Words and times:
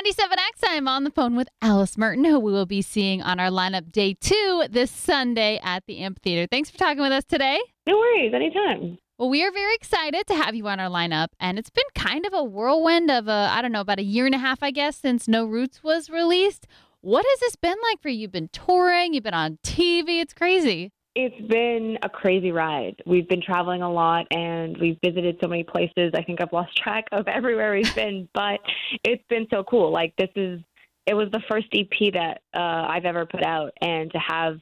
97X, 0.00 0.60
I'm 0.62 0.88
on 0.88 1.04
the 1.04 1.10
phone 1.10 1.36
with 1.36 1.48
Alice 1.60 1.98
Merton, 1.98 2.24
who 2.24 2.40
we 2.40 2.52
will 2.52 2.64
be 2.64 2.80
seeing 2.80 3.20
on 3.20 3.38
our 3.38 3.50
lineup 3.50 3.92
day 3.92 4.14
two 4.18 4.64
this 4.70 4.90
Sunday 4.90 5.60
at 5.62 5.84
the 5.84 5.98
Amphitheater. 5.98 6.46
Thanks 6.46 6.70
for 6.70 6.78
talking 6.78 7.02
with 7.02 7.12
us 7.12 7.24
today. 7.24 7.60
No 7.86 7.98
worries, 7.98 8.32
anytime. 8.32 8.96
Well, 9.18 9.28
we 9.28 9.44
are 9.44 9.50
very 9.50 9.74
excited 9.74 10.26
to 10.28 10.34
have 10.34 10.54
you 10.54 10.66
on 10.68 10.80
our 10.80 10.88
lineup, 10.88 11.28
and 11.38 11.58
it's 11.58 11.68
been 11.68 11.84
kind 11.94 12.24
of 12.24 12.32
a 12.32 12.42
whirlwind 12.42 13.10
of 13.10 13.28
a, 13.28 13.50
I 13.52 13.60
don't 13.60 13.72
know, 13.72 13.82
about 13.82 13.98
a 13.98 14.02
year 14.02 14.24
and 14.24 14.34
a 14.34 14.38
half, 14.38 14.62
I 14.62 14.70
guess, 14.70 14.96
since 14.96 15.28
No 15.28 15.44
Roots 15.44 15.84
was 15.84 16.08
released. 16.08 16.66
What 17.02 17.26
has 17.28 17.40
this 17.40 17.56
been 17.56 17.76
like 17.82 18.00
for 18.00 18.08
you? 18.08 18.20
You've 18.20 18.32
been 18.32 18.48
touring, 18.54 19.12
you've 19.12 19.24
been 19.24 19.34
on 19.34 19.58
TV, 19.62 20.22
it's 20.22 20.32
crazy. 20.32 20.92
It's 21.14 21.48
been 21.48 21.98
a 22.02 22.08
crazy 22.08 22.52
ride. 22.52 22.96
We've 23.04 23.28
been 23.28 23.42
traveling 23.42 23.82
a 23.82 23.90
lot 23.90 24.26
and 24.30 24.76
we've 24.78 24.98
visited 25.04 25.38
so 25.42 25.48
many 25.48 25.64
places. 25.64 26.12
I 26.14 26.22
think 26.22 26.40
I've 26.40 26.52
lost 26.52 26.76
track 26.76 27.06
of 27.10 27.26
everywhere 27.26 27.74
we've 27.74 27.94
been, 27.94 28.28
but 28.34 28.60
it's 29.04 29.24
been 29.28 29.46
so 29.50 29.64
cool. 29.64 29.92
Like 29.92 30.14
this 30.16 30.30
is 30.36 30.60
it 31.06 31.14
was 31.14 31.28
the 31.32 31.42
first 31.50 31.66
EP 31.72 32.12
that 32.12 32.42
uh, 32.54 32.86
I've 32.88 33.04
ever 33.04 33.26
put 33.26 33.42
out 33.42 33.72
and 33.80 34.12
to 34.12 34.18
have 34.18 34.58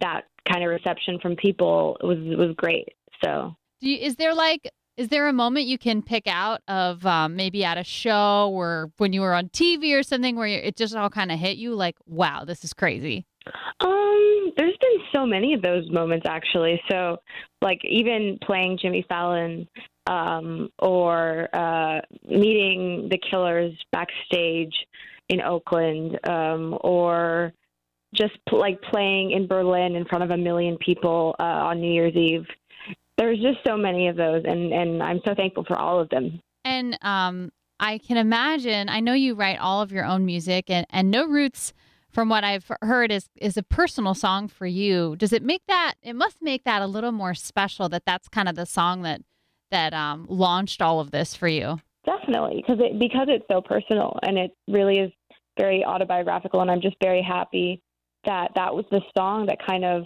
that 0.00 0.24
kind 0.46 0.62
of 0.62 0.70
reception 0.70 1.18
from 1.20 1.36
people 1.36 1.96
was 2.02 2.18
was 2.36 2.54
great. 2.56 2.88
So, 3.24 3.56
Do 3.80 3.88
you, 3.88 3.98
is 3.98 4.16
there 4.16 4.34
like 4.34 4.70
is 4.98 5.08
there 5.08 5.28
a 5.28 5.32
moment 5.32 5.66
you 5.66 5.78
can 5.78 6.02
pick 6.02 6.26
out 6.26 6.60
of 6.66 7.06
um, 7.06 7.36
maybe 7.36 7.64
at 7.64 7.78
a 7.78 7.84
show 7.84 8.50
or 8.52 8.90
when 8.98 9.12
you 9.12 9.20
were 9.20 9.32
on 9.32 9.48
TV 9.48 9.98
or 9.98 10.02
something 10.02 10.34
where 10.36 10.48
it 10.48 10.76
just 10.76 10.94
all 10.94 11.08
kind 11.08 11.30
of 11.30 11.38
hit 11.38 11.56
you 11.56 11.74
like, 11.74 11.94
wow, 12.04 12.44
this 12.44 12.64
is 12.64 12.72
crazy? 12.72 13.24
Um, 13.80 14.52
there's 14.56 14.76
been 14.80 15.00
so 15.12 15.26
many 15.26 15.54
of 15.54 15.62
those 15.62 15.90
moments 15.90 16.26
actually. 16.28 16.80
So, 16.90 17.18
like 17.62 17.80
even 17.84 18.38
playing 18.42 18.78
Jimmy 18.80 19.04
Fallon, 19.08 19.68
um, 20.08 20.70
or 20.78 21.48
uh, 21.52 22.00
meeting 22.26 23.08
the 23.10 23.18
Killers 23.30 23.72
backstage 23.92 24.74
in 25.28 25.40
Oakland, 25.42 26.18
um, 26.28 26.78
or 26.80 27.52
just 28.14 28.32
pl- 28.48 28.60
like 28.60 28.80
playing 28.82 29.32
in 29.32 29.46
Berlin 29.46 29.94
in 29.94 30.04
front 30.06 30.24
of 30.24 30.30
a 30.30 30.36
million 30.36 30.78
people 30.78 31.36
uh, 31.38 31.42
on 31.42 31.80
New 31.80 31.92
Year's 31.92 32.14
Eve. 32.14 32.46
There's 33.18 33.38
just 33.40 33.58
so 33.66 33.76
many 33.76 34.08
of 34.08 34.16
those, 34.16 34.42
and 34.46 34.72
and 34.72 35.02
I'm 35.02 35.20
so 35.26 35.34
thankful 35.34 35.64
for 35.64 35.76
all 35.76 36.00
of 36.00 36.08
them. 36.08 36.40
And 36.64 36.98
um, 37.02 37.52
I 37.80 37.98
can 37.98 38.16
imagine. 38.16 38.88
I 38.88 39.00
know 39.00 39.12
you 39.12 39.34
write 39.34 39.58
all 39.58 39.82
of 39.82 39.92
your 39.92 40.04
own 40.04 40.24
music, 40.24 40.70
and 40.70 40.86
and 40.90 41.10
No 41.10 41.26
Roots, 41.26 41.74
from 42.10 42.28
what 42.28 42.44
I've 42.44 42.70
heard, 42.82 43.12
is 43.12 43.28
is 43.36 43.56
a 43.56 43.62
personal 43.62 44.14
song 44.14 44.48
for 44.48 44.66
you. 44.66 45.16
Does 45.16 45.32
it 45.32 45.42
make 45.42 45.62
that? 45.68 45.94
It 46.02 46.16
must 46.16 46.40
make 46.40 46.64
that 46.64 46.82
a 46.82 46.86
little 46.86 47.12
more 47.12 47.34
special. 47.34 47.88
That 47.88 48.04
that's 48.04 48.28
kind 48.28 48.48
of 48.48 48.56
the 48.56 48.66
song 48.66 49.02
that 49.02 49.22
that 49.70 49.92
um, 49.92 50.26
launched 50.28 50.80
all 50.82 51.00
of 51.00 51.10
this 51.10 51.34
for 51.34 51.48
you. 51.48 51.80
Definitely, 52.06 52.64
because 52.66 52.80
it 52.80 52.98
because 52.98 53.26
it's 53.28 53.44
so 53.50 53.60
personal 53.60 54.18
and 54.22 54.38
it 54.38 54.52
really 54.66 54.98
is 54.98 55.12
very 55.58 55.84
autobiographical, 55.84 56.60
and 56.60 56.70
I'm 56.70 56.80
just 56.80 56.96
very 57.02 57.22
happy 57.22 57.82
that 58.24 58.52
that 58.54 58.74
was 58.74 58.84
the 58.90 59.00
song 59.16 59.46
that 59.46 59.58
kind 59.66 59.84
of 59.84 60.04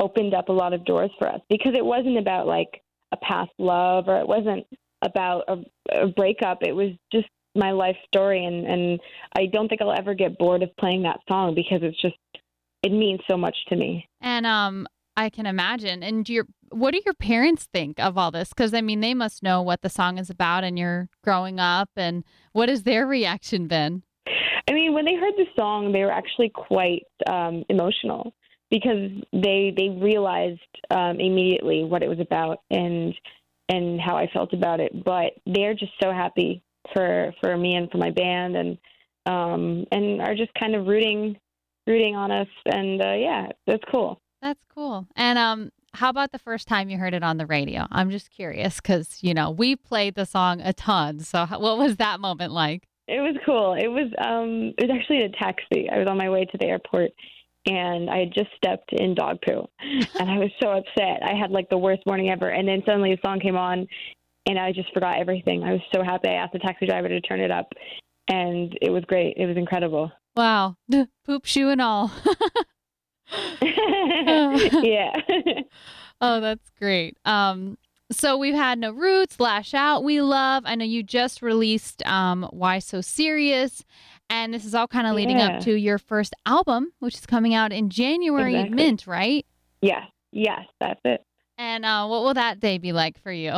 opened 0.00 0.34
up 0.34 0.48
a 0.48 0.52
lot 0.52 0.72
of 0.72 0.84
doors 0.84 1.10
for 1.18 1.28
us 1.28 1.40
because 1.48 1.74
it 1.74 1.84
wasn't 1.84 2.18
about 2.18 2.46
like 2.46 2.82
a 3.12 3.16
past 3.18 3.52
love 3.58 4.08
or 4.08 4.18
it 4.18 4.26
wasn't 4.26 4.66
about 5.02 5.44
a, 5.48 6.02
a 6.02 6.08
breakup. 6.08 6.58
It 6.62 6.72
was 6.72 6.90
just 7.12 7.28
my 7.54 7.70
life 7.70 7.96
story, 8.06 8.44
and 8.44 8.66
and 8.66 9.00
I 9.36 9.46
don't 9.46 9.68
think 9.68 9.80
I'll 9.80 9.96
ever 9.96 10.14
get 10.14 10.38
bored 10.38 10.62
of 10.62 10.74
playing 10.76 11.02
that 11.02 11.20
song 11.28 11.54
because 11.54 11.80
it's 11.82 12.00
just 12.00 12.16
it 12.82 12.92
means 12.92 13.20
so 13.28 13.36
much 13.36 13.56
to 13.68 13.76
me. 13.76 14.08
And 14.20 14.46
um, 14.46 14.86
I 15.16 15.30
can 15.30 15.46
imagine. 15.46 16.02
And 16.02 16.28
your 16.28 16.46
what 16.70 16.92
do 16.92 17.00
your 17.04 17.14
parents 17.14 17.68
think 17.72 18.00
of 18.00 18.18
all 18.18 18.30
this? 18.30 18.50
Because 18.50 18.74
I 18.74 18.80
mean, 18.80 19.00
they 19.00 19.14
must 19.14 19.42
know 19.42 19.62
what 19.62 19.82
the 19.82 19.88
song 19.88 20.18
is 20.18 20.30
about, 20.30 20.64
and 20.64 20.78
you're 20.78 21.08
growing 21.22 21.60
up. 21.60 21.90
And 21.96 22.24
what 22.52 22.68
has 22.68 22.82
their 22.82 23.06
reaction 23.06 23.68
been? 23.68 24.02
I 24.68 24.72
mean, 24.72 24.94
when 24.94 25.04
they 25.04 25.14
heard 25.14 25.34
the 25.36 25.46
song, 25.56 25.92
they 25.92 26.02
were 26.02 26.10
actually 26.10 26.48
quite 26.48 27.06
um, 27.26 27.64
emotional 27.68 28.34
because 28.70 29.10
they 29.32 29.72
they 29.76 29.90
realized 30.00 30.60
um, 30.90 31.20
immediately 31.20 31.84
what 31.84 32.02
it 32.02 32.08
was 32.08 32.20
about 32.20 32.58
and 32.70 33.14
and 33.68 34.00
how 34.00 34.16
I 34.16 34.28
felt 34.32 34.52
about 34.52 34.80
it. 34.80 35.04
But 35.04 35.32
they're 35.46 35.74
just 35.74 35.92
so 36.02 36.12
happy 36.12 36.62
for 36.92 37.32
for 37.40 37.56
me 37.56 37.74
and 37.74 37.90
for 37.90 37.98
my 37.98 38.10
band, 38.10 38.56
and 38.56 38.78
um, 39.26 39.84
and 39.92 40.20
are 40.20 40.34
just 40.34 40.52
kind 40.54 40.74
of 40.74 40.86
rooting 40.86 41.36
rooting 41.86 42.16
on 42.16 42.30
us. 42.30 42.48
And 42.66 43.00
uh, 43.02 43.14
yeah, 43.14 43.48
that's 43.66 43.84
cool. 43.90 44.20
That's 44.42 44.60
cool. 44.74 45.06
And 45.16 45.38
um, 45.38 45.70
how 45.94 46.10
about 46.10 46.32
the 46.32 46.38
first 46.38 46.68
time 46.68 46.90
you 46.90 46.98
heard 46.98 47.14
it 47.14 47.22
on 47.22 47.38
the 47.38 47.46
radio? 47.46 47.86
I'm 47.90 48.10
just 48.10 48.30
curious 48.30 48.76
because 48.76 49.18
you 49.22 49.34
know 49.34 49.50
we 49.50 49.76
played 49.76 50.14
the 50.14 50.26
song 50.26 50.60
a 50.60 50.72
ton. 50.72 51.20
So 51.20 51.46
what 51.46 51.78
was 51.78 51.96
that 51.96 52.20
moment 52.20 52.52
like? 52.52 52.88
It 53.06 53.20
was 53.20 53.36
cool. 53.44 53.74
It 53.74 53.88
was 53.88 54.10
um 54.18 54.74
it 54.78 54.88
was 54.88 54.90
actually 54.90 55.22
a 55.22 55.28
taxi. 55.30 55.88
I 55.90 55.98
was 55.98 56.08
on 56.08 56.16
my 56.16 56.30
way 56.30 56.44
to 56.46 56.58
the 56.58 56.66
airport 56.66 57.10
and 57.66 58.10
I 58.10 58.18
had 58.18 58.34
just 58.34 58.50
stepped 58.56 58.92
in 58.92 59.14
dog 59.14 59.38
poo 59.46 59.66
and 60.18 60.30
I 60.30 60.38
was 60.38 60.50
so 60.62 60.70
upset. 60.70 61.22
I 61.22 61.34
had 61.34 61.50
like 61.50 61.68
the 61.68 61.78
worst 61.78 62.02
morning 62.06 62.30
ever 62.30 62.48
and 62.48 62.66
then 62.66 62.82
suddenly 62.84 63.14
the 63.14 63.28
song 63.28 63.40
came 63.40 63.56
on 63.56 63.86
and 64.46 64.58
I 64.58 64.72
just 64.72 64.92
forgot 64.92 65.18
everything. 65.18 65.62
I 65.62 65.72
was 65.72 65.80
so 65.94 66.02
happy. 66.02 66.28
I 66.28 66.34
asked 66.34 66.52
the 66.52 66.58
taxi 66.58 66.86
driver 66.86 67.08
to 67.08 67.20
turn 67.20 67.40
it 67.40 67.50
up 67.50 67.72
and 68.28 68.76
it 68.80 68.90
was 68.90 69.04
great. 69.06 69.36
It 69.36 69.46
was 69.46 69.56
incredible. 69.56 70.10
Wow, 70.36 70.74
poop 71.24 71.44
shoe 71.44 71.68
and 71.70 71.80
all. 71.80 72.10
yeah. 73.62 75.12
oh, 76.20 76.40
that's 76.40 76.70
great. 76.78 77.16
Um, 77.24 77.78
so 78.10 78.36
we've 78.36 78.54
had 78.54 78.78
No 78.78 78.90
Roots, 78.90 79.38
Lash 79.40 79.74
Out, 79.74 80.04
We 80.04 80.20
Love. 80.20 80.64
I 80.66 80.74
know 80.74 80.84
you 80.84 81.02
just 81.04 81.40
released 81.40 82.04
um, 82.06 82.48
Why 82.50 82.80
So 82.80 83.00
Serious. 83.00 83.84
And 84.30 84.52
this 84.52 84.64
is 84.64 84.74
all 84.74 84.88
kind 84.88 85.06
of 85.06 85.14
leading 85.14 85.38
Yeah. 85.38 85.58
up 85.58 85.62
to 85.64 85.74
your 85.78 85.98
first 85.98 86.34
album, 86.46 86.92
which 86.98 87.14
is 87.14 87.26
coming 87.26 87.54
out 87.54 87.72
in 87.72 87.90
January, 87.90 88.54
Exactly. 88.56 88.76
Mint, 88.76 89.06
right? 89.06 89.46
yes. 89.82 90.02
Yes, 90.32 90.62
that's 90.80 91.00
it. 91.04 91.22
And 91.58 91.84
uh, 91.84 92.08
what 92.08 92.24
will 92.24 92.34
that 92.34 92.58
day 92.58 92.78
be 92.78 92.92
like 92.92 93.22
for 93.22 93.30
you? 93.30 93.52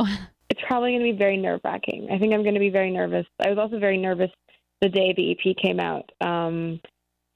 Probably 0.66 0.92
going 0.92 1.06
to 1.06 1.12
be 1.12 1.18
very 1.18 1.36
nerve 1.36 1.60
wracking. 1.64 2.08
I 2.12 2.18
think 2.18 2.32
I'm 2.34 2.42
going 2.42 2.54
to 2.54 2.60
be 2.60 2.70
very 2.70 2.90
nervous. 2.90 3.26
I 3.44 3.48
was 3.48 3.58
also 3.58 3.78
very 3.78 3.98
nervous 3.98 4.30
the 4.80 4.88
day 4.88 5.14
the 5.16 5.30
EP 5.32 5.56
came 5.56 5.80
out. 5.80 6.10
Um, 6.20 6.80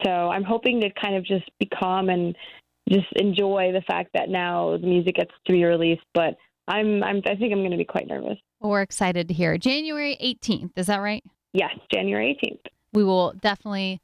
so 0.04 0.10
I'm 0.10 0.42
hoping 0.44 0.80
to 0.80 0.90
kind 1.00 1.14
of 1.14 1.24
just 1.24 1.48
be 1.58 1.66
calm 1.66 2.08
and 2.08 2.36
just 2.88 3.06
enjoy 3.16 3.70
the 3.72 3.82
fact 3.82 4.10
that 4.14 4.28
now 4.28 4.76
the 4.76 4.86
music 4.86 5.16
gets 5.16 5.30
to 5.46 5.52
be 5.52 5.64
released. 5.64 6.02
But 6.14 6.36
I'm, 6.66 7.02
I'm 7.02 7.22
I 7.26 7.36
think 7.36 7.52
I'm 7.52 7.60
going 7.60 7.70
to 7.70 7.76
be 7.76 7.84
quite 7.84 8.06
nervous. 8.06 8.38
Well, 8.60 8.70
we're 8.70 8.82
excited 8.82 9.28
to 9.28 9.34
hear. 9.34 9.56
January 9.58 10.16
18th, 10.22 10.72
is 10.76 10.86
that 10.86 10.98
right? 10.98 11.24
Yes, 11.52 11.74
January 11.92 12.38
18th. 12.42 12.70
We 12.92 13.04
will 13.04 13.32
definitely 13.40 14.00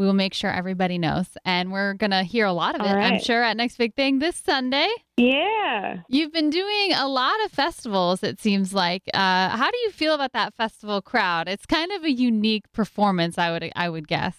we 0.00 0.06
will 0.06 0.14
make 0.14 0.32
sure 0.32 0.50
everybody 0.50 0.96
knows. 0.96 1.26
And 1.44 1.70
we're 1.70 1.92
going 1.92 2.12
to 2.12 2.22
hear 2.22 2.46
a 2.46 2.54
lot 2.54 2.74
of 2.74 2.80
it, 2.80 2.88
All 2.88 2.96
I'm 2.96 3.20
sure, 3.20 3.42
at 3.42 3.54
Next 3.54 3.76
Big 3.76 3.94
Thing 3.94 4.18
this 4.18 4.34
Sunday. 4.34 4.88
Yeah. 5.18 5.98
You've 6.08 6.32
been 6.32 6.48
doing 6.48 6.94
a 6.94 7.06
lot 7.06 7.34
of 7.44 7.52
festivals, 7.52 8.22
it 8.22 8.40
seems 8.40 8.72
like. 8.72 9.02
Uh, 9.12 9.50
how 9.50 9.70
do 9.70 9.76
you 9.84 9.90
feel 9.90 10.14
about 10.14 10.32
that 10.32 10.54
festival 10.54 11.02
crowd? 11.02 11.48
It's 11.48 11.66
kind 11.66 11.92
of 11.92 12.04
a 12.04 12.10
unique 12.10 12.64
performance, 12.72 13.36
I 13.36 13.50
would 13.50 13.70
I 13.76 13.90
would 13.90 14.08
guess. 14.08 14.38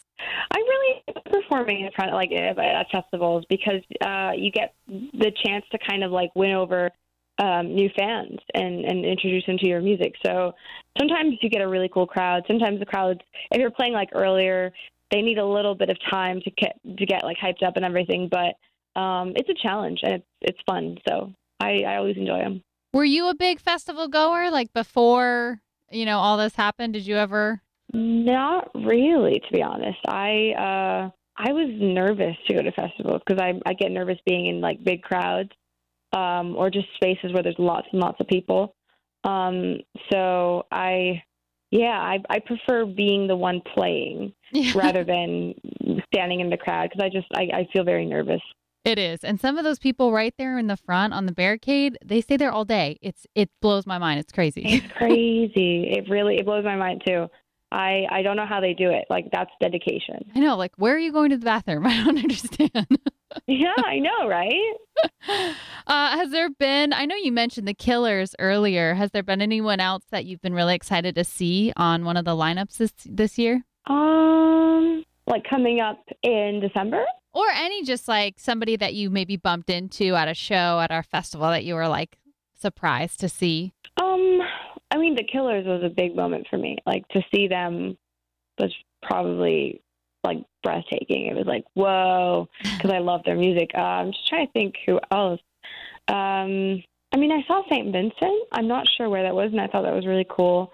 I 0.52 0.58
really 0.58 1.04
performing 1.32 1.86
in 1.86 1.92
front 1.92 2.10
of 2.10 2.16
like 2.16 2.32
at 2.32 2.58
at 2.58 2.88
festivals 2.92 3.46
because 3.48 3.82
uh, 4.04 4.32
you 4.36 4.52
get 4.52 4.74
the 4.88 5.32
chance 5.46 5.64
to 5.74 5.78
kind 5.88 6.04
of 6.04 6.12
like 6.12 6.32
win 6.34 6.54
over 6.54 6.90
um, 7.38 7.76
new 7.76 7.90
fans 7.96 8.40
and 8.56 8.84
and 8.84 9.06
introduce 9.06 9.46
them 9.46 9.60
to 9.60 9.68
your 9.68 9.82
music. 9.82 10.16
So 10.26 10.54
sometimes 10.98 11.36
you 11.42 11.52
get 11.52 11.62
a 11.62 11.68
really 11.68 11.90
cool 11.94 12.08
crowd. 12.08 12.46
Sometimes 12.48 12.80
the 12.80 12.86
crowds, 12.88 13.20
if 13.52 13.60
you're 13.60 13.70
playing 13.70 13.94
like 13.94 14.10
earlier, 14.14 14.74
they 15.12 15.22
need 15.22 15.38
a 15.38 15.46
little 15.46 15.76
bit 15.76 15.90
of 15.90 15.98
time 16.10 16.42
to 16.42 16.52
get 16.52 16.80
to 16.98 17.06
get 17.06 17.24
like 17.24 17.38
hyped 17.38 17.66
up 17.66 17.76
and 17.76 17.86
everything. 17.86 18.30
But 18.30 18.56
um, 19.00 19.34
it's 19.36 19.50
a 19.50 19.54
challenge 19.62 20.00
and 20.04 20.14
it's 20.16 20.26
it's 20.42 20.60
fun. 20.66 20.98
So 21.08 21.34
I, 21.60 21.84
I 21.88 21.98
always 21.98 22.18
enjoy 22.18 22.40
them. 22.40 22.64
Were 22.94 23.06
you 23.06 23.30
a 23.30 23.36
big 23.36 23.60
festival 23.60 24.08
goer 24.08 24.52
like 24.52 24.74
before, 24.74 25.62
you 25.92 26.06
know, 26.06 26.20
all 26.20 26.38
this 26.38 26.56
happened? 26.56 26.94
Did 26.94 27.06
you 27.08 27.18
ever 27.18 27.62
Not 27.94 28.72
really, 28.74 29.40
to 29.40 29.54
be 29.54 29.62
honest. 29.62 30.00
I 30.08 30.52
uh 30.58 31.10
I 31.38 31.54
was 31.54 31.70
nervous 31.80 32.36
to 32.48 32.56
go 32.56 32.62
to 32.62 32.72
festivals 32.72 33.22
because 33.26 33.42
I 33.42 33.54
I 33.66 33.74
get 33.74 33.92
nervous 33.92 34.18
being 34.26 34.48
in 34.48 34.62
like 34.62 34.84
big 34.84 35.02
crowds, 35.02 35.52
um, 36.14 36.56
or 36.56 36.70
just 36.70 36.88
spaces 36.96 37.34
where 37.34 37.44
there's 37.44 37.56
lots 37.58 37.88
and 37.92 38.02
lots 38.02 38.20
of 38.20 38.28
people. 38.28 38.76
Um, 39.24 39.78
so 40.12 40.66
I, 40.72 41.24
yeah, 41.72 42.00
I 42.00 42.20
I 42.30 42.40
prefer 42.40 42.86
being 42.86 43.28
the 43.28 43.36
one 43.36 43.62
playing 43.74 44.34
rather 44.76 45.04
than 45.06 45.54
standing 46.14 46.42
in 46.42 46.50
the 46.50 46.58
crowd 46.58 46.90
because 46.90 47.04
I 47.04 47.10
just 47.10 47.28
I, 47.34 47.60
I 47.62 47.68
feel 47.74 47.84
very 47.84 48.06
nervous. 48.06 48.42
It 48.84 48.98
is. 48.98 49.24
And 49.24 49.40
some 49.40 49.58
of 49.58 49.64
those 49.64 49.78
people 49.80 50.12
right 50.12 50.34
there 50.38 50.58
in 50.58 50.68
the 50.68 50.76
front 50.76 51.14
on 51.14 51.28
the 51.28 51.32
barricade, 51.32 51.98
they 52.04 52.20
stay 52.20 52.36
there 52.36 52.52
all 52.52 52.66
day. 52.66 52.98
It's 53.02 53.26
it 53.36 53.50
blows 53.62 53.86
my 53.86 53.98
mind. 53.98 54.20
It's 54.20 54.32
crazy. 54.32 54.64
It's 54.66 54.94
crazy. 54.98 55.92
it 55.92 56.10
really 56.10 56.38
it 56.38 56.46
blows 56.46 56.66
my 56.66 56.76
mind 56.76 57.04
too. 57.06 57.28
I 57.72 58.06
I 58.12 58.22
don't 58.22 58.36
know 58.36 58.46
how 58.46 58.60
they 58.60 58.74
do 58.74 58.90
it. 58.90 59.06
Like 59.10 59.30
that's 59.32 59.52
dedication. 59.62 60.30
I 60.36 60.40
know, 60.40 60.58
like 60.58 60.74
where 60.76 60.94
are 60.94 61.00
you 61.00 61.14
going 61.14 61.30
to 61.30 61.38
the 61.38 61.46
bathroom? 61.46 61.86
I 61.88 62.04
don't 62.04 62.18
understand. 62.18 62.98
Yeah, 63.52 63.74
I 63.78 64.00
know, 64.00 64.28
right? 64.28 64.74
uh, 65.88 66.18
has 66.18 66.32
there 66.32 66.50
been 66.50 66.94
I 66.94 67.06
know 67.06 67.16
you 67.16 67.32
mentioned 67.32 67.68
the 67.68 67.74
killers 67.74 68.36
earlier. 68.40 68.94
Has 68.94 69.12
there 69.12 69.24
been 69.24 69.42
anyone 69.42 69.80
else 69.80 70.04
that 70.12 70.26
you've 70.26 70.42
been 70.42 70.54
really 70.54 70.76
excited 70.76 71.16
to 71.16 71.24
see 71.24 71.74
on 71.76 72.06
one 72.06 72.18
of 72.18 72.26
the 72.26 72.36
lineups 72.36 72.78
this 72.78 72.94
this 73.06 73.38
year? 73.38 73.66
Um, 73.88 75.04
like 75.28 75.44
coming 75.50 75.80
up 75.80 76.04
in 76.24 76.60
December? 76.62 77.04
Or 77.34 77.46
any 77.54 77.84
just 77.84 78.08
like 78.08 78.36
somebody 78.38 78.76
that 78.76 78.94
you 78.94 79.10
maybe 79.10 79.38
bumped 79.38 79.70
into 79.70 80.16
at 80.16 80.28
a 80.28 80.34
show 80.34 80.80
at 80.82 80.92
our 80.92 81.04
festival 81.04 81.50
that 81.50 81.64
you 81.64 81.76
were 81.76 81.88
like 81.88 82.18
surprised 82.58 83.20
to 83.22 83.30
see? 83.30 83.74
Um, 83.98 84.40
I 84.92 84.98
mean, 84.98 85.16
The 85.16 85.24
Killers 85.24 85.66
was 85.66 85.82
a 85.84 85.90
big 85.90 86.16
moment 86.16 86.48
for 86.50 86.58
me. 86.58 86.78
Like 86.86 87.08
to 87.10 87.22
see 87.34 87.48
them 87.48 87.98
was 88.60 88.74
probably 89.02 89.82
like 90.24 90.44
breathtaking. 90.64 91.28
It 91.28 91.36
was 91.36 91.46
like 91.48 91.64
whoa, 91.74 92.48
because 92.62 92.92
I 92.92 92.98
love 93.00 93.22
their 93.26 93.36
music. 93.36 93.72
Uh, 93.76 93.82
I'm 93.82 94.12
just 94.12 94.28
trying 94.28 94.48
to 94.48 94.54
think 94.54 94.76
who 94.86 95.00
else. 95.12 95.42
Um, 96.08 96.84
I 97.14 97.18
mean, 97.18 97.32
I 97.32 97.44
saw 97.48 97.62
St. 97.70 97.92
Vincent. 97.92 98.48
I'm 98.52 98.68
not 98.68 98.88
sure 98.98 99.10
where 99.10 99.24
that 99.24 99.36
was, 99.36 99.50
and 99.52 99.60
I 99.60 99.68
thought 99.68 99.84
that 99.84 99.94
was 99.94 100.08
really 100.08 100.26
cool. 100.30 100.72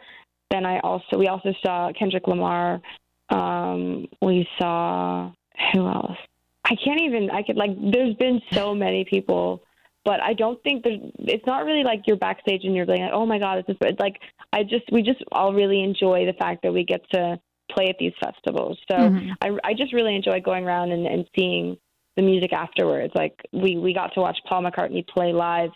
Then 0.52 0.66
I 0.66 0.80
also 0.80 1.18
we 1.18 1.28
also 1.28 1.54
saw 1.66 1.92
Kendrick 1.98 2.28
Lamar. 2.28 2.82
Um, 3.30 4.08
we 4.22 4.48
saw 4.60 5.32
who 5.74 5.88
else? 5.88 6.18
I 6.64 6.76
can't 6.84 7.02
even. 7.02 7.30
I 7.32 7.44
could 7.44 7.58
like. 7.58 7.72
There's 7.92 8.16
been 8.16 8.42
so 8.54 8.74
many 8.86 9.06
people, 9.06 9.64
but 10.06 10.22
I 10.22 10.34
don't 10.34 10.62
think 10.64 10.84
there's. 10.84 11.00
It's 11.20 11.46
not 11.46 11.66
really 11.66 11.84
like 11.84 12.04
you're 12.06 12.18
backstage 12.18 12.64
and 12.64 12.76
you're 12.76 12.86
like, 12.86 13.02
oh 13.12 13.26
my 13.26 13.40
god, 13.40 13.64
this 13.68 13.76
is 13.76 13.96
like. 14.00 14.20
I 14.54 14.64
just 14.64 14.86
we 14.92 15.02
just 15.02 15.24
all 15.32 15.54
really 15.54 15.84
enjoy 15.84 16.26
the 16.26 16.34
fact 16.34 16.64
that 16.64 16.74
we 16.74 16.84
get 16.86 17.02
to 17.12 17.40
play 17.72 17.88
at 17.90 17.96
these 18.00 18.14
festivals. 18.24 18.78
So 18.90 18.98
Mhm. 18.98 19.36
I 19.42 19.50
I 19.64 19.74
just 19.74 19.94
really 19.94 20.16
enjoy 20.16 20.40
going 20.42 20.66
around 20.66 20.92
and, 20.92 21.06
and 21.06 21.26
seeing 21.38 21.78
the 22.16 22.22
music 22.24 22.54
afterwards. 22.54 23.14
Like 23.16 23.40
we 23.54 23.78
we 23.78 23.94
got 23.94 24.14
to 24.14 24.22
watch 24.22 24.38
Paul 24.48 24.64
McCartney 24.64 25.08
play 25.08 25.34
live 25.34 25.70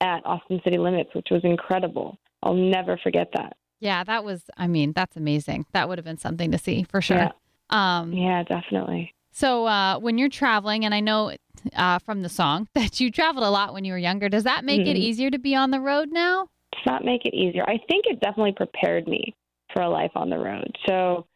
at 0.00 0.24
Austin 0.26 0.60
City 0.64 0.78
Limits, 0.78 1.14
which 1.14 1.28
was 1.30 1.40
incredible. 1.44 2.18
I'll 2.42 2.54
never 2.54 2.98
forget 3.02 3.28
that. 3.34 3.56
Yeah, 3.80 4.04
that 4.04 4.24
was, 4.24 4.44
I 4.56 4.66
mean, 4.68 4.92
that's 4.94 5.16
amazing. 5.16 5.66
That 5.72 5.88
would 5.88 5.98
have 5.98 6.04
been 6.04 6.18
something 6.18 6.50
to 6.50 6.58
see 6.58 6.82
for 6.84 7.00
sure. 7.02 7.16
Yeah. 7.16 7.30
Um, 7.70 8.12
Yeah, 8.12 8.42
definitely. 8.42 9.12
So 9.32 9.66
uh, 9.66 9.98
when 9.98 10.16
you're 10.16 10.30
traveling, 10.30 10.84
and 10.86 10.94
I 10.94 11.00
know 11.00 11.32
uh, 11.74 11.98
from 11.98 12.22
the 12.22 12.28
song 12.30 12.68
that 12.74 13.00
you 13.00 13.10
traveled 13.10 13.44
a 13.44 13.50
lot 13.50 13.74
when 13.74 13.84
you 13.84 13.92
were 13.92 13.98
younger, 13.98 14.28
does 14.28 14.44
that 14.44 14.64
make 14.64 14.80
it 14.86 14.96
Mhm. 14.96 15.00
easier 15.00 15.30
to 15.30 15.38
be 15.38 15.54
on 15.54 15.70
the 15.70 15.80
road 15.80 16.10
now? 16.10 16.48
Does 16.72 16.86
not 16.86 17.04
make 17.04 17.24
it 17.26 17.34
easier. 17.34 17.64
I 17.64 17.78
think 17.88 18.04
it 18.06 18.20
definitely 18.20 18.52
prepared 18.52 19.06
me 19.08 19.34
for 19.72 19.82
a 19.82 19.88
life 19.90 20.12
on 20.14 20.30
the 20.30 20.38
road. 20.38 20.74
So 20.88 21.26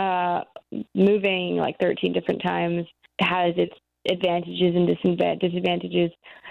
uh, 0.00 0.42
moving 0.94 1.56
like 1.56 1.76
13 1.78 2.12
different 2.12 2.42
times 2.42 2.86
has 3.20 3.54
its 3.56 3.74
advantages 4.10 4.74
and 4.74 4.88
disadvan- 4.88 5.38
disadvantages, 5.38 6.10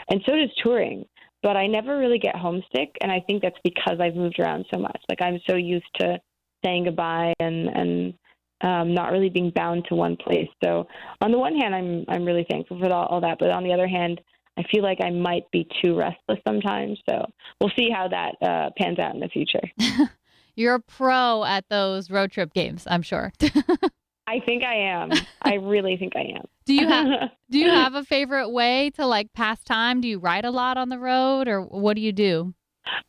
and 0.09 0.21
so 0.25 0.35
does 0.35 0.49
touring. 0.63 1.05
But 1.41 1.55
I 1.55 1.67
never 1.67 1.97
really 1.97 2.19
get 2.19 2.35
homesick, 2.35 2.95
and 3.01 3.11
I 3.11 3.21
think 3.25 3.41
that's 3.41 3.57
because 3.63 3.99
I've 3.99 4.15
moved 4.15 4.39
around 4.39 4.65
so 4.71 4.79
much. 4.79 5.01
Like 5.09 5.21
I'm 5.21 5.39
so 5.49 5.55
used 5.55 5.87
to 5.99 6.19
saying 6.63 6.85
goodbye 6.85 7.33
and 7.39 7.69
and 7.69 8.13
um, 8.61 8.93
not 8.93 9.11
really 9.11 9.29
being 9.29 9.51
bound 9.55 9.85
to 9.87 9.95
one 9.95 10.17
place. 10.17 10.49
So 10.63 10.85
on 11.21 11.31
the 11.31 11.39
one 11.39 11.55
hand, 11.55 11.73
I'm 11.73 12.05
I'm 12.07 12.25
really 12.25 12.45
thankful 12.49 12.77
for 12.79 12.91
all, 12.91 13.05
all 13.07 13.21
that, 13.21 13.37
but 13.39 13.49
on 13.51 13.63
the 13.63 13.73
other 13.73 13.87
hand, 13.87 14.21
I 14.57 14.63
feel 14.69 14.83
like 14.83 14.99
I 15.01 15.09
might 15.09 15.49
be 15.51 15.67
too 15.81 15.97
restless 15.97 16.39
sometimes. 16.45 16.99
So 17.09 17.25
we'll 17.59 17.71
see 17.77 17.89
how 17.89 18.09
that 18.09 18.35
uh, 18.45 18.69
pans 18.77 18.99
out 18.99 19.15
in 19.15 19.21
the 19.21 19.29
future. 19.29 19.61
You're 20.59 20.75
a 20.75 20.81
pro 20.81 21.45
at 21.45 21.63
those 21.69 22.11
road 22.11 22.33
trip 22.33 22.53
games, 22.53 22.85
I'm 22.85 23.01
sure. 23.01 23.31
I 24.27 24.41
think 24.45 24.65
I 24.65 24.75
am. 24.75 25.09
I 25.41 25.53
really 25.53 25.95
think 25.95 26.17
I 26.17 26.35
am. 26.35 26.43
do 26.65 26.73
you 26.73 26.85
have 26.85 27.29
Do 27.49 27.59
you 27.59 27.69
have 27.69 27.95
a 27.95 28.03
favorite 28.03 28.49
way 28.49 28.89
to 28.97 29.05
like 29.05 29.31
pass 29.31 29.63
time? 29.63 30.01
Do 30.01 30.09
you 30.09 30.19
write 30.19 30.43
a 30.43 30.51
lot 30.51 30.75
on 30.77 30.89
the 30.89 30.99
road, 30.99 31.47
or 31.47 31.61
what 31.61 31.93
do 31.93 32.01
you 32.01 32.11
do? 32.11 32.53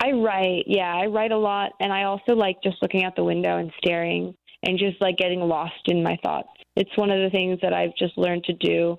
I 0.01 0.13
write. 0.13 0.63
Yeah, 0.69 0.95
I 0.95 1.07
write 1.07 1.33
a 1.33 1.39
lot, 1.39 1.73
and 1.81 1.93
I 1.93 2.05
also 2.05 2.37
like 2.37 2.63
just 2.63 2.77
looking 2.83 3.03
out 3.03 3.17
the 3.17 3.25
window 3.25 3.59
and 3.59 3.73
staring 3.79 4.33
and 4.63 4.79
just 4.79 5.01
like 5.01 5.17
getting 5.17 5.41
lost 5.41 5.83
in 5.87 6.05
my 6.05 6.17
thoughts. 6.23 6.51
It's 6.77 6.97
one 6.97 7.11
of 7.11 7.19
the 7.19 7.37
things 7.37 7.59
that 7.63 7.73
I've 7.73 7.97
just 7.99 8.17
learned 8.17 8.45
to 8.45 8.53
do, 8.53 8.97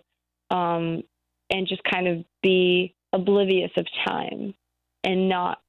um, 0.50 1.04
and 1.50 1.70
just 1.70 1.84
kind 1.90 2.06
of 2.06 2.26
be 2.44 2.96
oblivious 3.14 3.72
of 3.78 3.88
time 4.06 4.54
and 5.06 5.30
not 5.30 5.60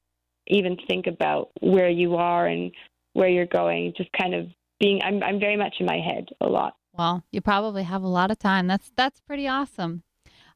even 0.46 0.76
think 0.88 1.06
about 1.06 1.50
where 1.60 1.88
you 1.88 2.16
are 2.16 2.46
and 2.46 2.72
where 3.14 3.28
you're 3.28 3.46
going. 3.46 3.92
Just 3.96 4.10
kind 4.20 4.34
of 4.34 4.46
being. 4.80 5.00
I'm 5.02 5.22
I'm 5.22 5.40
very 5.40 5.56
much 5.56 5.76
in 5.80 5.86
my 5.86 5.98
head 5.98 6.28
a 6.40 6.46
lot. 6.46 6.74
Well, 6.92 7.24
you 7.32 7.40
probably 7.40 7.84
have 7.84 8.02
a 8.02 8.08
lot 8.08 8.30
of 8.30 8.38
time. 8.38 8.66
That's 8.66 8.92
that's 8.96 9.20
pretty 9.20 9.48
awesome. 9.48 10.02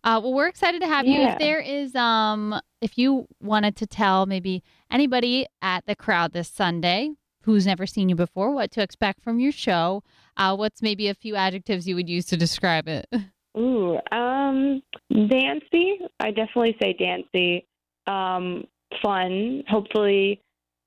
Uh, 0.04 0.20
well, 0.22 0.34
we're 0.34 0.46
excited 0.46 0.80
to 0.80 0.86
have 0.86 1.06
you. 1.06 1.18
Yeah. 1.18 1.32
If 1.32 1.38
there 1.40 1.58
is, 1.58 1.94
um, 1.96 2.60
if 2.80 2.96
you 2.96 3.26
wanted 3.42 3.74
to 3.76 3.86
tell 3.86 4.24
maybe 4.24 4.62
anybody 4.88 5.46
at 5.60 5.84
the 5.86 5.96
crowd 5.96 6.32
this 6.32 6.48
Sunday 6.48 7.10
who's 7.42 7.66
never 7.66 7.86
seen 7.86 8.08
you 8.08 8.14
before 8.14 8.52
what 8.52 8.70
to 8.72 8.82
expect 8.82 9.22
from 9.22 9.40
your 9.40 9.50
show, 9.50 10.04
uh, 10.36 10.54
what's 10.54 10.80
maybe 10.80 11.08
a 11.08 11.14
few 11.14 11.34
adjectives 11.34 11.88
you 11.88 11.96
would 11.96 12.08
use 12.08 12.26
to 12.26 12.36
describe 12.36 12.86
it? 12.86 13.06
Ooh, 13.58 13.98
um, 14.12 14.82
dancey. 15.10 15.98
I 16.20 16.30
definitely 16.30 16.76
say 16.80 16.92
dancey. 16.92 17.66
Um, 18.06 18.64
fun. 19.02 19.62
Hopefully, 19.68 20.40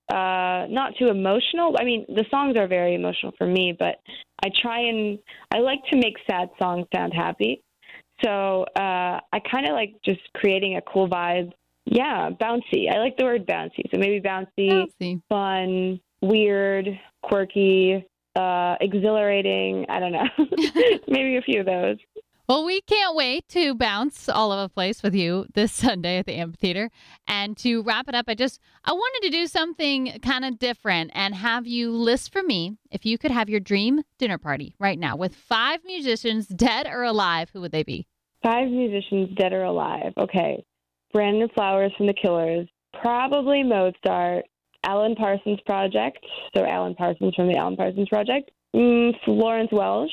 uh, 0.10 0.66
not 0.70 0.94
too 0.98 1.08
emotional. 1.08 1.76
I 1.80 1.84
mean, 1.84 2.06
the 2.08 2.26
songs 2.32 2.58
are 2.58 2.68
very 2.68 2.96
emotional 2.96 3.34
for 3.38 3.48
me, 3.48 3.76
but 3.78 3.98
I 4.44 4.50
try 4.62 4.80
and 4.82 5.20
I 5.54 5.60
like 5.60 5.80
to 5.92 5.98
make 5.98 6.16
sad 6.30 6.50
songs 6.60 6.88
sound 6.94 7.14
happy. 7.14 7.62
So 8.24 8.64
uh, 8.76 9.20
I 9.32 9.40
kind 9.52 9.68
of 9.68 9.74
like 9.74 9.94
just 10.04 10.22
creating 10.36 10.78
a 10.78 10.82
cool 10.82 11.08
vibe. 11.08 11.52
Yeah, 11.86 12.30
bouncy. 12.30 12.92
I 12.92 13.00
like 13.00 13.18
the 13.18 13.24
word 13.24 13.48
bouncy. 13.48 13.84
So 13.92 13.98
maybe 13.98 14.20
bouncy, 14.20 14.88
Let's 15.02 15.22
fun, 15.30 16.00
weird, 16.22 16.88
quirky, 17.24 18.06
uh, 18.36 18.76
exhilarating. 18.82 19.86
I 19.90 20.00
don't 20.00 20.12
know. 20.12 20.28
maybe 21.08 21.38
a 21.38 21.42
few 21.42 21.62
of 21.62 21.66
those. 21.66 21.98
Well, 22.50 22.66
we 22.66 22.82
can't 22.82 23.16
wait 23.16 23.48
to 23.50 23.76
bounce 23.76 24.28
all 24.28 24.52
over 24.52 24.64
the 24.64 24.70
place 24.70 25.04
with 25.04 25.14
you 25.14 25.46
this 25.54 25.72
Sunday 25.86 26.18
at 26.18 26.26
the 26.26 26.34
amphitheater. 26.34 26.90
And 27.28 27.56
to 27.58 27.84
wrap 27.84 28.10
it 28.10 28.16
up, 28.16 28.26
I 28.28 28.34
just 28.34 28.60
I 28.84 28.92
wanted 28.92 29.28
to 29.28 29.38
do 29.38 29.46
something 29.46 30.18
kind 30.24 30.44
of 30.44 30.58
different 30.58 31.12
and 31.14 31.36
have 31.36 31.68
you 31.68 31.92
list 31.92 32.34
for 32.34 32.42
me 32.42 32.78
if 32.90 33.06
you 33.06 33.20
could 33.20 33.30
have 33.30 33.50
your 33.50 33.60
dream 33.60 34.02
dinner 34.18 34.40
party 34.40 34.74
right 34.80 34.98
now 34.98 35.16
with 35.16 35.36
five 35.36 35.82
musicians, 35.86 36.48
dead 36.48 36.88
or 36.88 37.04
alive, 37.04 37.52
who 37.54 37.62
would 37.62 37.72
they 37.72 37.84
be? 37.84 38.08
Five 38.42 38.72
musicians, 38.72 39.30
dead 39.38 39.54
or 39.54 39.66
alive. 39.66 40.14
Okay. 40.18 40.66
Brandon 41.14 41.50
Flowers 41.54 41.92
from 41.98 42.08
The 42.08 42.16
Killers, 42.20 42.68
probably 43.00 43.62
Mozart, 43.62 44.46
Alan 44.84 45.14
Parsons 45.14 45.60
Project, 45.68 46.18
so 46.56 46.66
Alan 46.66 46.96
Parsons 46.96 47.36
from 47.36 47.48
the 47.48 47.58
Alan 47.58 47.76
Parsons 47.76 48.10
Project, 48.10 48.50
mm, 48.76 49.14
Florence 49.24 49.70
Welch, 49.72 50.12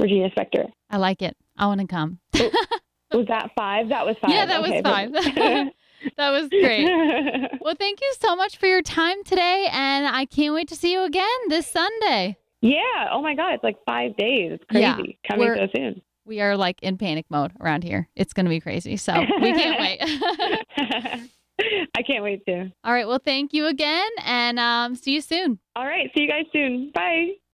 Regina 0.00 0.30
Spektor. 0.30 0.66
I 0.88 0.96
like 0.96 1.22
it. 1.22 1.36
I 1.60 1.66
want 1.66 1.80
to 1.82 1.86
come. 1.86 2.18
Was 3.12 3.26
that 3.28 3.50
five? 3.56 3.90
That 3.90 4.06
was 4.06 4.16
five. 4.20 4.30
Yeah, 4.30 4.46
that 4.46 4.62
was 4.62 4.70
five. 4.82 5.12
That 6.16 6.30
was 6.30 6.48
great. 6.48 6.88
Well, 7.60 7.74
thank 7.78 8.00
you 8.00 8.12
so 8.20 8.34
much 8.34 8.56
for 8.56 8.66
your 8.66 8.80
time 8.82 9.22
today, 9.24 9.66
and 9.70 10.06
I 10.06 10.24
can't 10.24 10.54
wait 10.54 10.68
to 10.68 10.74
see 10.76 10.92
you 10.92 11.02
again 11.04 11.28
this 11.48 11.66
Sunday. 11.66 12.36
yeah. 12.62 13.08
Oh 13.12 13.20
my 13.20 13.34
God, 13.34 13.52
it's 13.54 13.62
like 13.64 13.76
five 13.86 14.16
days. 14.16 14.52
It's 14.52 14.64
Yeah, 14.72 14.94
crazy. 14.94 15.18
Coming 15.30 15.46
we're- 15.46 15.58
so 15.58 15.78
soon. 15.78 16.02
We 16.24 16.40
are 16.40 16.56
like 16.56 16.80
in 16.82 16.96
panic 16.96 17.26
mode 17.28 17.52
around 17.60 17.82
here. 17.84 18.08
It's 18.14 18.32
going 18.32 18.46
to 18.46 18.50
be 18.50 18.60
crazy. 18.60 18.96
So 18.96 19.12
we 19.42 19.52
can't 19.52 19.80
wait. 19.80 19.98
I 21.96 22.02
can't 22.06 22.22
wait 22.22 22.44
to. 22.46 22.70
All 22.84 22.92
right. 22.92 23.06
Well, 23.08 23.20
thank 23.22 23.52
you 23.52 23.66
again 23.66 24.08
and 24.24 24.58
um, 24.60 24.94
see 24.94 25.12
you 25.12 25.20
soon. 25.20 25.58
All 25.76 25.84
right. 25.84 26.08
See 26.16 26.22
you 26.22 26.28
guys 26.28 26.44
soon. 26.52 26.90
Bye. 26.94 27.32